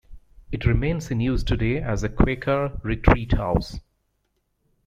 It 0.51 0.65
remains 0.65 1.11
in 1.11 1.19
use 1.19 1.43
today 1.43 1.77
as 1.79 2.01
a 2.01 2.09
Quaker 2.09 2.79
retreat 2.83 3.33
house. 3.33 3.79